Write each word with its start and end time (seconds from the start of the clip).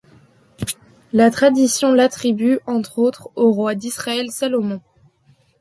La 1.13 1.29
tradition 1.29 1.93
l'attribue 1.93 2.59
entre 2.65 2.97
autres 2.97 3.29
au 3.35 3.51
roi 3.51 3.75
d'Israël 3.75 4.31
Salomon. 4.31 4.81